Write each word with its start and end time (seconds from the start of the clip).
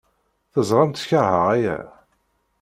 Teẓramt 0.53 1.05
keṛheɣ 1.09 1.45
aya. 1.55 1.77